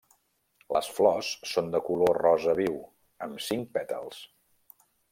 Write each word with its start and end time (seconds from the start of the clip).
Les 0.77 0.89
flors 0.99 1.29
són 1.51 1.69
de 1.77 1.83
color 1.91 2.21
rosa 2.23 2.57
viu, 2.63 2.81
amb 3.29 3.47
cinc 3.51 3.73
pètals. 3.79 4.27